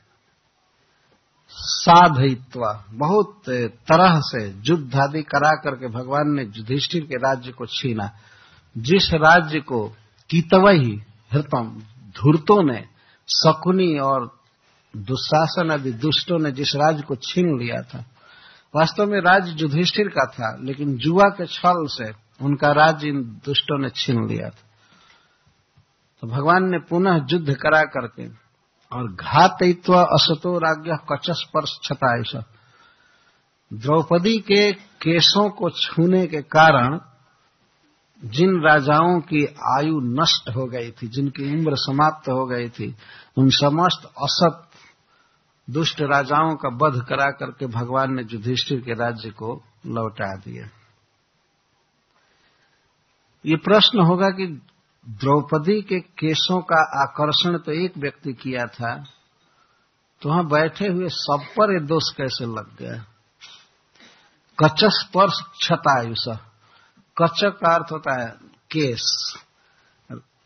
साधयित्वा, 1.56 2.86
बहुत 2.92 3.42
तरह 3.90 4.20
से 4.24 4.44
युद्ध 4.66 4.96
आदि 4.96 5.22
करा 5.22 5.52
करके 5.64 5.88
भगवान 5.88 6.32
ने 6.32 6.44
युधिष्ठिर 6.44 7.04
के 7.04 7.18
राज्य 7.18 7.52
को 7.52 7.66
छीना। 7.66 8.10
जिस 8.78 9.14
राज्य 9.14 9.60
को 9.60 9.88
कितवही 10.30 11.02
हृतम 11.34 11.82
धूर्तों 12.18 12.64
ने, 12.64 12.86
शकुनी 13.28 13.98
और 14.00 14.32
दुशासन 14.98 15.72
आदि 15.72 15.92
दुष्टों 15.92 16.40
ने 16.40 16.52
जिस 16.52 16.76
राज्य 16.76 17.02
को 17.02 17.16
छीन 17.16 17.46
लिया 17.60 17.82
था, 17.82 18.06
वास्तव 18.76 19.06
में 19.06 19.20
राज्य 19.20 19.56
युधिष्ठिर 19.58 20.08
का 20.08 20.26
था, 20.26 20.58
लेकिन 20.62 20.96
जुआ 20.98 21.24
के 21.24 21.46
छल 21.46 21.86
से 21.88 22.12
उनका 22.42 22.72
राज्य 22.72 23.08
इन 23.08 23.22
दुष्टों 23.46 23.78
ने 23.80 23.90
छीन 23.90 24.28
लिया 24.28 24.50
था। 24.50 24.70
तो 26.22 26.28
भगवान 26.28 26.64
ने 26.64 26.80
पुनः 26.80 27.26
युद्ध 27.30 27.54
करा 27.54 27.82
करके 27.82 28.43
और 28.94 29.12
घातयित्व 29.12 29.94
असतो 29.96 30.58
राज्य 30.58 30.98
कचस 31.12 31.44
पर 31.54 31.66
छताइश 31.66 32.36
द्रौपदी 33.74 34.38
के 34.40 34.72
केशों 34.74 35.50
को 35.50 35.70
छूने 35.70 36.28
के 36.28 36.42
कारण 36.42 37.00
जिन 38.24 38.62
राजाओं 38.62 39.20
की 39.22 39.46
आयु 39.46 40.00
नष्ट 40.00 40.50
हो 40.56 40.66
गई 40.66 40.92
थी, 40.92 41.08
जिनकी 41.08 41.60
उम्र 41.60 41.76
समाप्त 41.76 42.30
हो 42.30 42.46
गई 42.46 42.70
थी, 42.70 42.96
उन 43.38 43.50
समस्त 43.50 44.06
असत 44.06 44.70
दुष्ट 45.70 46.02
राजाओं 46.02 46.56
का 46.56 46.70
वध 46.70 47.06
करा 47.06 47.32
करके 47.32 47.68
भगवान 47.68 48.14
ने 48.14 48.22
युधिष्ठिर 48.32 48.82
के 48.82 48.94
राज्य 48.94 49.30
को 49.30 49.64
लौटा 49.86 50.36
दिया। 50.36 50.70
ये 53.46 53.56
प्रश्न 53.56 54.00
होगा 54.00 54.30
कि 54.30 54.62
द्रौपदी 55.10 55.82
के 55.82 56.00
केशों 56.00 56.62
का 56.62 57.02
आकर्षण 57.04 57.58
तो 57.58 57.72
एक 57.72 57.98
व्यक्ति 57.98 58.34
किया 58.34 58.66
था 58.66 59.04
तो 60.22 60.30
वहाँ 60.30 60.46
बैठे 60.48 60.88
हुए 60.88 61.08
सब 61.10 61.46
पर 61.58 61.74
ये 61.74 61.88
दोष 61.88 62.04
कैसे 62.18 62.46
लग 62.46 62.78
गया? 62.80 63.06
कच 64.60 64.86
स्पर्श 64.86 65.42
क्षतायुष 65.62 66.28
कच 67.18 67.42
का 67.44 67.74
अर्थ 67.76 67.92
होता 67.92 68.22
है 68.22 68.30
केस 68.72 69.36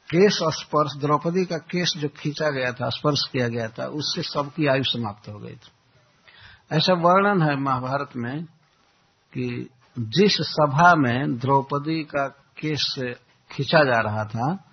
केस 0.10 0.40
स्पर्श, 0.44 0.96
द्रौपदी 0.98 1.46
का 1.46 1.58
केस 1.58 1.94
जो 1.98 2.08
खींचा 2.08 2.50
गया 2.50 2.72
था, 2.72 2.90
स्पर्श 2.90 3.20
किया 3.32 3.48
गया 3.48 3.68
था, 3.68 3.86
उससे 3.86 4.22
सबकी 4.22 4.68
आयु 4.68 4.84
समाप्त 4.84 5.30
हो 5.30 5.40
गई 5.40 5.56
थी। 5.56 5.72
ऐसा 6.72 6.94
वर्णन 6.94 7.42
है 7.42 7.56
महाभारत 7.56 8.10
में 8.16 8.44
कि 9.34 9.70
जिस 10.00 10.38
सभा 10.42 10.96
में 10.96 11.38
द्रौपदी 11.38 12.04
का 12.04 12.28
केस 12.28 12.96
खींचा 13.52 13.84
जा 13.84 14.00
रहा 14.00 14.24
था, 14.24 14.64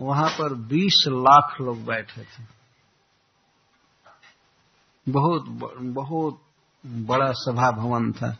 वहाँ 0.00 0.28
पर 0.28 0.54
20 0.54 1.04
लाख 1.08 1.60
लोग 1.60 1.84
बैठे 1.84 2.22
थे। 2.22 2.56
बहुत 5.08 5.44
बहुत 5.80 6.42
बड़ा 6.86 7.32
सभा 7.32 7.70
भवन 7.70 8.12
था। 8.12 8.36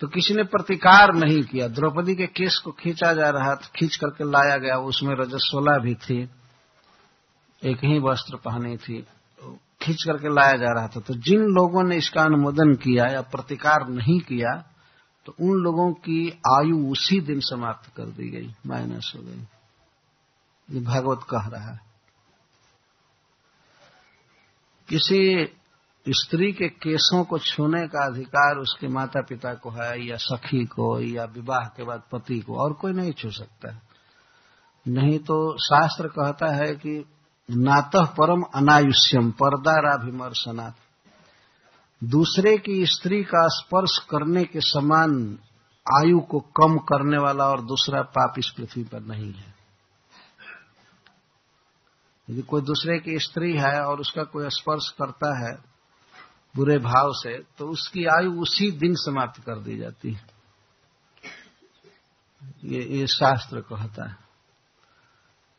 तो 0.00 0.06
किसी 0.06 0.34
ने 0.34 0.42
प्रतिकार 0.42 1.14
नहीं 1.14 1.42
किया। 1.42 1.68
द्रौपदी 1.68 2.14
के 2.14 2.26
केस 2.26 2.58
को 2.64 2.72
खींचा 2.72 3.12
जा 3.12 3.30
रहा 3.30 3.48
था, 3.48 3.68
खींच 3.76 3.96
करके 3.96 4.24
लाया 4.24 4.56
गया। 4.56 4.76
उसमें 4.76 5.14
रजस्वला 5.14 5.78
भी 5.78 5.94
थी, 5.94 6.30
एक 7.64 7.78
ही 7.84 7.98
वस्त्र 7.98 8.36
पहनी 8.36 8.76
थी, 8.76 9.06
खींच 9.82 10.04
करके 10.04 10.28
लाया 10.28 10.52
जा 10.52 10.72
रहा 10.72 10.88
था। 10.88 11.00
तो 11.00 11.14
जिन 11.14 11.40
लोगों 11.40 11.84
ने 11.84 11.96
इसका 11.96 12.22
अनुमोदन 12.22 12.74
किया 12.74 13.12
या 13.12 13.20
प्रतिकार 13.20 13.88
नहीं 13.88 14.20
किया 14.20 14.72
तो 15.26 15.34
उन 15.40 15.62
लोगों 15.62 15.92
की 15.92 16.30
आयु 16.30 16.92
उसी 16.92 17.20
दिन 17.20 17.40
समाप्त 17.40 17.96
कर 17.96 18.06
दी 18.06 18.30
गई 18.30 18.54
माइनस 18.66 19.12
हो 19.16 19.22
गई। 19.22 19.46
ये 20.70 20.80
भागवत 20.80 21.20
कह 21.30 21.46
रहा 21.46 21.72
है। 21.72 21.80
किसी 24.88 25.48
स्त्री 26.08 26.52
के 26.52 26.68
केसों 26.68 27.24
को 27.24 27.38
छूने 27.38 27.88
का 27.88 28.06
अधिकार 28.06 28.56
उसके 28.56 28.88
माता 28.88 29.20
पिता 29.20 29.54
को 29.54 29.70
है, 29.70 30.06
या 30.06 30.16
सखी 30.16 30.64
को, 30.64 31.00
या 31.00 31.24
विवाह 31.24 31.64
के 31.64 31.84
बाद 31.84 32.02
पति 32.12 32.40
को, 32.40 32.56
और 32.56 32.72
कोई 32.72 32.92
नहीं 32.92 33.12
छू 33.12 33.30
सकता। 33.30 33.72
है 33.72 33.82
नहीं 34.88 35.18
तो 35.18 35.58
शास्त्र 35.58 36.08
कहता 36.08 36.54
है 36.54 36.74
कि 36.74 37.04
नातः 37.50 38.04
परम 38.04 38.42
अनायुष्यम 38.42 39.30
पर्दाराभिमर्शनाथ 39.30 40.85
दूसरे 42.04 42.58
की 42.58 42.86
स्त्री 42.86 43.22
का 43.24 43.48
स्पर्श 43.48 43.98
करने 44.10 44.44
के 44.44 44.60
समान 44.60 45.38
आयु 46.02 46.20
को 46.20 46.40
कम 46.40 46.78
करने 46.78 47.18
वाला 47.18 47.44
और 47.44 47.60
दूसरा 47.60 48.02
पाप 48.02 48.34
इस 48.38 48.50
पृथ्वी 48.50 48.84
पर 48.84 49.00
नहीं 49.00 49.32
है। 49.32 49.54
यदि 52.30 52.42
कोई 52.42 52.62
दूसरे 52.62 52.98
की 52.98 53.18
स्त्री 53.18 53.56
है 53.56 53.80
और 53.80 54.00
उसका 54.00 54.24
कोई 54.24 54.50
स्पर्श 54.50 54.88
करता 54.88 55.48
है 55.48 55.56
बुरे 56.56 56.78
भाव 56.78 57.12
से 57.12 57.38
तो 57.58 57.68
उसकी 57.68 58.04
आयु 58.04 58.42
उसी 58.42 58.70
दिन 58.70 58.94
समाप्त 58.94 59.40
कर 59.40 59.56
दी 59.56 59.78
जाती 59.78 60.12
है। 60.12 60.26
ये, 62.64 62.98
ये 62.98 63.06
शास्त्र 63.06 63.60
कहता 63.60 64.08
है। 64.08 64.25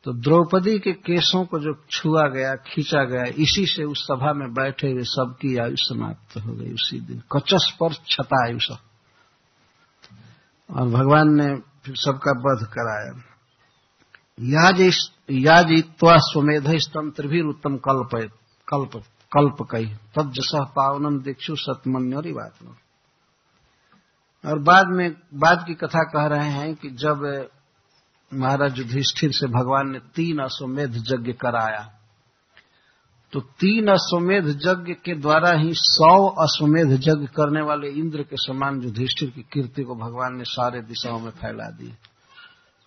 तो 0.04 0.12
द्रौपदी 0.14 0.78
के 0.78 0.92
केसों 0.92 1.44
को 1.44 1.58
जो 1.58 1.72
छुआ 1.90 2.26
गया, 2.28 2.54
खींचा 2.66 3.04
गया, 3.04 3.24
इसी 3.36 3.64
से 3.66 3.84
उस 3.84 4.02
सभा 4.04 4.32
में 4.32 4.52
बैठे 4.54 4.90
हुए 4.90 5.02
सबकी 5.04 5.56
आयु 5.56 5.76
समाप्त 5.76 6.36
हो 6.36 6.52
गई 6.52 6.72
उसी 6.72 7.00
दिन। 7.00 7.22
कचस 7.32 7.72
पर 7.80 7.94
छता 8.06 8.44
आयु 8.46 8.58
सब 8.58 8.78
और 10.70 10.88
भगवान 10.88 11.34
ने 11.34 11.48
फिर 11.84 11.96
सबका 11.96 12.32
वध 12.40 12.66
कराया। 12.68 13.10
याजित्वा 15.30 16.16
स्वमेध 16.18 16.68
स्तंत्र 16.78 17.26
भी 17.26 17.40
उत्तम 17.42 17.76
कल्प 17.78 18.10
कल्प 18.68 18.96
कल्प 19.32 19.62
कही। 19.70 19.94
तब 20.14 20.32
जस 20.32 20.50
पावनम 20.76 21.18
दीक्षु 21.20 21.54
सतमन्योरी 21.56 22.32
बात 22.32 22.54
और 24.44 24.58
बाद 24.58 24.86
में, 24.88 25.08
बाद 25.34 25.64
की 25.66 25.74
कथा 25.74 26.02
कह 26.04 26.26
रहे 26.26 26.50
हैं 26.50 26.74
कि 26.74 26.88
जब 26.90 27.48
महाराज 28.34 28.78
युधिष्ठिर 28.78 29.32
से 29.32 29.46
भगवान 29.46 29.90
ने 29.90 29.98
तीन 29.98 30.38
अश्वमेध 30.38 30.96
यज्ञ 30.96 31.32
कराया। 31.32 31.94
तो 33.32 33.40
तीन 33.40 33.88
अश्वमेध 33.88 34.48
यज्ञ 34.48 34.92
के 34.92 35.14
द्वारा 35.14 35.50
ही 35.50 35.70
सौ 35.72 36.28
अश्वमेध 36.28 36.92
यज्ञ 36.92 37.26
करने 37.26 37.62
वाले 37.62 37.88
इंद्र 37.88 38.22
के 38.22 38.36
समान 38.36 38.82
युधिष्ठिर 38.82 39.30
की 39.30 39.42
कीर्ति 39.42 39.82
को 39.82 39.94
भगवान 39.94 40.36
ने 40.36 40.44
सारे 40.44 40.80
दिशाओं 40.80 41.20
में 41.20 41.30
फैला 41.30 41.64
दी। 41.64 41.94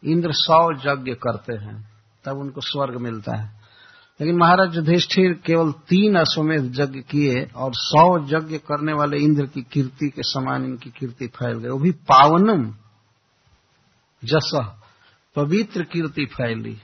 इंद्र 0.06 0.30
सौ 0.32 0.72
यज्ञ 0.72 1.12
करते 1.12 1.54
हैं, 1.54 1.90
तब 2.26 2.38
उनको 2.38 2.62
स्वर्ग 2.62 2.98
मिलता 2.98 3.36
है। 3.36 3.62
लेकिन 4.22 4.38
महाराज 4.38 4.76
युधिष्ठिर 4.76 5.34
केवल 5.34 5.72
तीन 5.72 6.16
अश्वमेध 6.16 6.80
यज्ञ 6.80 7.00
किए 7.00 7.50
और 7.56 7.72
सौ 7.76 8.20
यज्ञ 8.20 8.58
करने 8.58 8.94
वाले 8.94 9.18
इंद्र 9.18 9.46
की 9.46 9.62
कीर्ति 9.62 10.10
के 10.10 10.24
समान 10.24 10.66
इनकी 10.66 10.90
कीर्ति 10.90 11.28
फैल 11.28 11.58
गई। 11.58 11.70
वो 11.70 11.80
भी 11.80 11.92
पावनम 11.92 12.74
जस। 14.24 14.81
पवित्र 15.36 15.84
कीर्ति 15.84 16.26
फैली। 16.26 16.82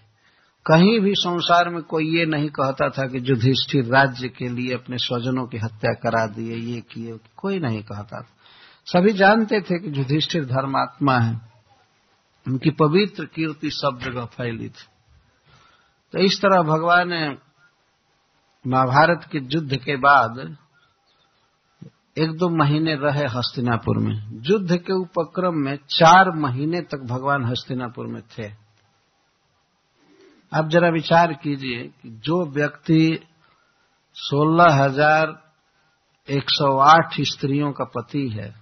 कहीं 0.66 1.00
भी 1.00 1.14
संसार 1.16 1.70
में 1.70 1.84
कोई 1.84 2.20
ये 2.20 2.26
नहीं 2.26 2.50
कहता 2.50 2.90
था 2.90 3.08
कि 3.08 3.18
युधिष्ठिर 3.18 3.86
राज्य 3.86 4.28
के 4.28 4.50
लिए 4.50 4.74
अपने 4.74 4.98
स्वजनों 4.98 5.48
की 5.48 5.58
हत्या 5.58 5.94
करा 5.94 6.28
दिए, 6.28 6.56
ये 6.56 6.82
किए, 6.82 7.20
कोई 7.38 7.60
नहीं 7.60 7.84
कहता 7.84 8.22
था। 8.22 8.28
सभी 8.86 9.14
जानते 9.14 9.62
थे 9.62 9.80
कि 9.80 10.00
युधिष्ठिर 10.00 10.46
धर्मात्मा 10.46 11.20
है। 11.20 11.42
उनकी 12.48 12.70
पवित्र 12.70 13.26
कीर्ति 13.26 13.70
सब 13.70 14.00
जगह 14.02 14.26
फैली 14.26 14.70
थी। 14.70 14.86
तो 16.12 16.20
इस 16.20 16.42
तरह 16.42 16.62
भगवान 16.62 17.10
ने 17.10 17.38
महाभारत 18.68 19.30
के 19.32 19.38
युद्ध 19.38 19.76
के 19.76 19.96
बाद 19.96 20.58
एक 22.18 22.32
दो 22.34 22.50
महीने 22.52 22.94
रहे 22.98 23.26
हस्तिनापुर 23.30 23.98
में। 23.98 24.14
युद्ध 24.46 24.78
के 24.78 24.94
उपक्रम 24.94 25.58
में 25.60 25.76
चार 25.90 26.30
महीने 26.38 26.82
तक 26.84 27.04
भगवान 27.06 27.46
हस्तिनापुर 27.46 28.08
में 28.08 28.22
थे। 28.30 28.48
आप 30.52 30.70
जरा 30.70 30.90
विचार 30.90 31.34
कीजिए 31.34 31.84
कि 31.84 32.10
जो 32.26 32.46
व्यक्ति 32.52 33.20
सोलह 34.16 34.74
हज़ार 34.76 35.36
एक 36.30 36.50
सौ 36.50 36.78
आठ 36.84 37.20
स्त्रियों 37.28 37.72
का 37.72 37.86
पति 37.96 38.28
है, 38.30 38.54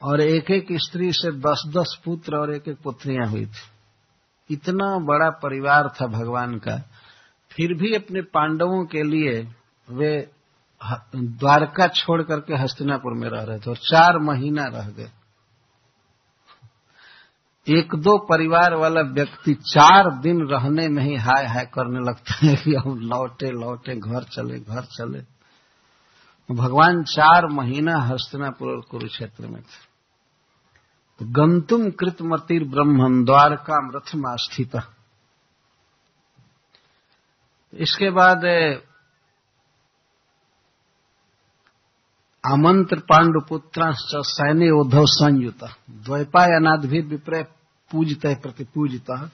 और 0.00 0.20
एक 0.20 0.50
एक 0.50 0.68
स्त्री 0.80 1.10
से 1.12 1.30
दस 1.38 1.62
दस 1.68 1.96
पुत्र 2.04 2.36
और 2.36 2.54
एक 2.54 2.68
एक 2.68 2.76
पुत्रियाँ 2.84 3.26
हुई 3.28 3.44
थी, 3.46 3.66
इतना 4.50 4.86
बड़ा 5.06 5.28
परिवार 5.42 5.88
था 5.90 6.06
भगवान 6.08 6.56
का, 6.58 6.76
फिर 7.50 7.74
भी 7.74 7.94
अपने 7.94 8.22
पांडवों 8.30 8.84
के 8.86 9.02
लिए 9.04 9.40
वे 9.88 10.14
द्वारका 11.16 11.86
छोड़ 11.86 12.22
करके 12.22 12.54
हस्तिनापुर 12.54 13.12
में 13.12 13.28
रह 13.28 13.42
रहे 13.42 13.58
थे 13.58 13.70
और 13.70 13.76
चार 13.76 14.18
महीना 14.18 14.64
रह 14.64 14.88
गए। 14.90 15.10
एक 17.66 17.94
दो 17.94 18.18
परिवार 18.18 18.74
वाला 18.74 19.00
व्यक्ति 19.00 19.54
चार 19.54 20.10
दिन 20.10 20.40
रहने 20.46 20.88
में 20.88 21.02
ही 21.04 21.16
हाय 21.16 21.46
हाय 21.46 21.66
करने 21.74 22.00
लगता 22.00 22.34
है 22.34 22.54
कि 22.56 22.74
हम 22.74 22.98
लौटे 23.00 23.50
लौटे, 23.50 23.96
घर 23.96 24.22
चले 24.22 24.58
घर 24.58 24.82
चले। 24.82 25.20
भगवान 26.54 27.02
चार 27.04 27.46
महीना 27.46 27.98
हस्तिनापुर 27.98 28.68
और 28.68 28.80
कुरुक्षेत्र 28.80 29.46
में 29.46 29.62
थे। 29.62 29.92
तो 31.18 31.24
गंतुम 31.24 31.90
कृतमतिर 31.90 32.64
ब्रह्मन 32.64 33.24
द्वारका 33.24 33.90
रथमा 33.94 34.34
स्थित 34.36 34.76
इसके 37.72 38.10
बाद 38.10 38.42
आमंत्र 42.46 42.98
पांडुपुत्रांश 42.98 44.10
सैन्य 44.14 44.70
उद्धव 44.70 45.06
संयुत। 45.06 45.64
द्वैपायनाद 45.90 46.84
भी 46.84 47.00
विप्रय 47.00 47.42
पूजित 47.92 48.26
प्रति 48.26 48.64
पूजित। 48.64 49.30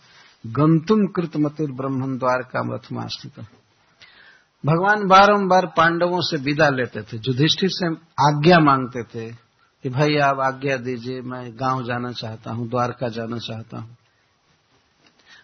गंतुम 0.47 1.07
कृत 1.07 1.33
कृतमतिर 1.33 1.73
ब्रह्मन 1.73 2.19
द्वारका 2.19 2.75
रथमा 2.75 3.07
स्थित 3.07 3.41
भगवान 4.67 5.07
बारंबार 5.07 5.67
पांडवों 5.67 6.21
से 6.21 6.37
विदा 6.37 6.69
लेते 6.69 7.03
थे। 7.03 7.17
युधिष्ठिर 7.17 7.71
से 7.73 7.87
आज्ञा 8.29 8.59
मांगते 8.59 9.03
थे 9.03 9.33
कि, 9.83 9.89
भाई, 9.89 10.17
आप 10.17 10.41
आज्ञा 10.41 10.77
दीजिए, 10.77 11.21
मैं 11.21 11.53
गाँव 11.61 11.85
जाना 11.85 12.13
चाहता 12.13 12.51
हूँ, 12.51 12.69
द्वारका 12.69 13.09
जाना 13.09 13.39
चाहता 13.39 13.79
हूँ। 13.79 13.97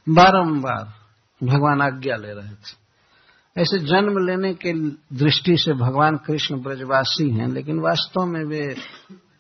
बारंबार 0.09 0.92
भगवान 1.47 1.80
आज्ञा 1.83 2.16
ले 2.16 2.33
रहे 2.33 2.54
थे। 2.54 2.83
ऐसे 3.58 3.78
जन्म 3.78 4.26
लेने 4.26 4.54
के 4.54 4.73
दृष्टि 5.16 5.56
से 5.56 5.73
भगवान 5.73 6.16
कृष्ण 6.16 6.62
ब्रजवासी 6.62 7.30
हैं, 7.30 7.49
लेकिन 7.49 7.80
वास्तव 7.80 8.26
में 8.26 8.44
वे 8.44 8.76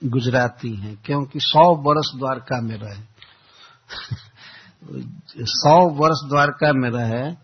गुजराती 0.04 0.76
हैं, 0.76 1.02
क्योंकि 1.04 1.38
सौ 1.40 1.74
वर्ष 1.74 2.18
द्वारका 2.18 2.60
में 2.60 2.76
रहे। 2.76 3.02
सौ 5.44 5.88
वर्ष 5.88 6.28
द्वारका 6.28 6.72
में 6.72 6.90
रहे, 6.90 7.36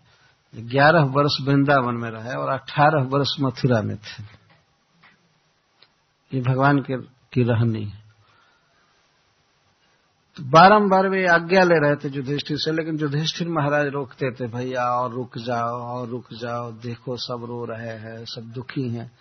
ग्यारह 0.61 1.03
वर्ष 1.03 1.37
वृंदावन 1.41 1.95
में 1.95 2.09
रहे 2.09 2.33
और 2.33 2.49
अठारह 2.49 3.03
वर्ष 3.03 3.35
मथुरा 3.39 3.81
में 3.81 3.97
थे। 3.97 4.23
ये 6.33 6.41
भगवान 6.41 6.79
के, 6.79 6.97
की 7.01 7.43
रहनी 7.43 7.83
है। 7.85 8.00
तो 10.37 10.43
बारंबार 10.43 11.07
वे 11.07 11.25
आज्ञा 11.27 11.63
ले 11.63 11.75
रहे 11.75 11.95
थे 11.95 12.09
युधिष्ठिर 12.15 12.57
से, 12.57 12.71
लेकिन 12.71 12.97
युधिष्ठिर 12.99 13.47
महाराज 13.49 13.87
रोकते 13.87 14.31
थे, 14.31 14.47
भैया, 14.47 14.83
और 14.85 15.11
रुक 15.11 15.37
जाओ, 15.37 15.79
और 15.81 16.07
रुक 16.07 16.33
जाओ, 16.33 16.71
देखो 16.71 17.15
सब 17.17 17.45
रो 17.45 17.65
रहे 17.65 17.97
हैं, 17.97 18.25
सब 18.25 18.51
दुखी 18.51 18.89
हैं। 18.89 19.11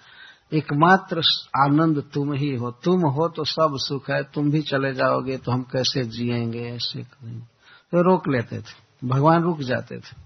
एकमात्र 0.53 1.23
आनंद 1.57 2.03
तुम 2.15 2.33
ही 2.33 2.55
हो, 2.55 2.71
तुम 2.71 3.01
हो 3.01 3.29
तो 3.29 3.45
सब 3.45 3.77
सुख 3.77 4.11
है, 4.11 4.23
तुम 4.23 4.51
भी 4.51 4.63
चले 4.63 4.93
जाओगे 4.93 5.37
तो 5.37 5.53
हम 5.53 5.63
कैसे 5.63 6.05
जिएँगे, 6.05 6.63
ऐसे 6.63 7.03
करेंगे 7.03 7.45
तो 7.93 8.03
रोक 8.03 8.29
लेते 8.29 8.59
थे, 8.59 9.09
भगवान 9.09 9.43
रुक 9.43 9.61
जाते 9.61 9.97
थे। 9.97 10.17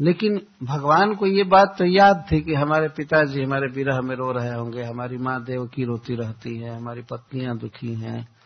लेकिन 0.00 0.40
भगवान 0.62 1.14
को 1.14 1.26
ये 1.26 1.44
बात 1.44 1.74
तो 1.78 1.84
याद 1.84 2.24
थी 2.32 2.40
कि 2.40 2.54
हमारे 2.54 2.88
पिताजी 2.88 3.42
हमारे 3.42 3.66
विरह 3.66 4.00
में 4.00 4.14
रो 4.16 4.30
रहे 4.32 4.54
होंगे, 4.54 4.82
हमारी 4.82 5.16
माँ 5.16 5.42
देव 5.44 5.66
की 5.66 5.84
रोती 5.84 6.14
रहती 6.14 6.56
है, 6.58 6.76
हमारी 6.76 7.02
पत्नियाँ 7.02 7.56
दुखी 7.58 7.94
हैं 7.94 8.37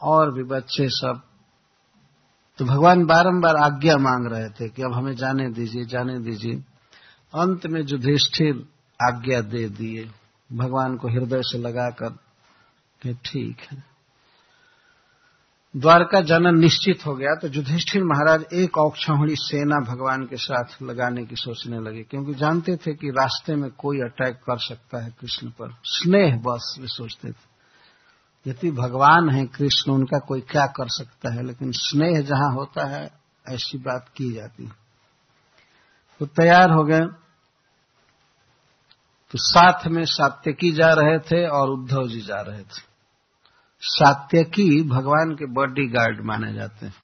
और 0.00 0.32
भी 0.34 0.42
बच्चे 0.44 0.88
सब। 0.88 1.20
तो 2.58 2.64
भगवान 2.64 3.04
बारंबार 3.06 3.56
आज्ञा 3.56 3.96
मांग 3.96 4.26
रहे 4.32 4.48
थे 4.50 4.68
कि 4.68 4.82
अब 4.82 4.92
हमें 4.92 5.14
जाने 5.16 5.48
दीजिए 5.50 5.84
जाने 5.84 6.18
दीजिए। 6.18 6.54
अंत 7.34 7.66
में 7.66 7.80
युधिष्ठिर 7.80 8.64
आज्ञा 9.00 9.40
दे 9.40 9.68
दिए। 9.68 10.08
भगवान 10.50 10.96
को 10.96 11.08
हृदय 11.08 11.42
से 11.42 11.58
लगाकर 11.58 12.10
कि 13.02 13.14
ठीक 13.24 13.60
है। 13.60 13.84
द्वारका 15.74 16.20
जाना 16.20 16.50
निश्चित 16.50 17.04
हो 17.06 17.14
गया 17.14 17.34
तो 17.34 17.48
युधिष्ठिर 17.48 18.04
महाराज 18.04 18.44
एक 18.52 18.78
औक्षौड़ी 18.78 19.34
सेना 19.36 19.80
भगवान 19.84 20.24
के 20.26 20.36
साथ 20.36 20.82
लगाने 20.82 21.24
की 21.24 21.36
सोचने 21.36 21.80
लगे, 21.80 22.02
क्योंकि 22.02 22.34
जानते 22.34 22.76
थे 22.76 22.94
कि 22.94 23.10
रास्ते 23.10 23.54
में 23.54 23.70
कोई 23.70 24.00
अटैक 24.00 24.36
कर 24.36 24.58
सकता 24.58 25.02
है 25.04 25.14
कृष्ण 25.20 25.50
पर। 25.50 25.74
स्नेह 25.84 26.36
बस, 26.36 26.76
वे 26.80 26.86
सोचते 26.86 27.28
थे। 27.28 27.55
यदि 28.46 28.70
भगवान 28.70 29.30
है, 29.30 29.46
कृष्ण, 29.46 29.92
उनका 29.92 30.18
कोई 30.18 30.40
क्या 30.40 30.66
कर 30.66 30.88
सकता 30.88 31.34
है? 31.34 31.46
लेकिन 31.46 31.72
स्नेह 31.72 32.20
जहाँ 32.20 32.52
होता 32.52 32.86
है, 32.86 33.10
ऐसी 33.48 33.78
बात 33.78 34.08
की 34.16 34.32
जाती 34.32 34.70
तो 36.18 36.26
तैयार 36.26 36.70
हो 36.70 36.84
गए। 36.84 37.00
तो 39.30 39.38
साथ 39.38 39.86
में 39.86 40.04
सात्यकी 40.04 40.72
जा 40.72 40.92
रहे 40.92 41.18
थे 41.18 41.48
और 41.48 41.70
उद्धव 41.70 42.08
जी 42.08 42.20
जा 42.20 42.40
रहे 42.40 42.62
थे। 42.62 42.96
सात्यकी 43.80 44.88
भगवान 44.88 45.34
के 45.34 45.46
बॉडी 45.46 45.86
गार्ड 45.86 46.24
माने 46.24 46.52
जाते 46.52 46.86
हैं। 46.86 46.94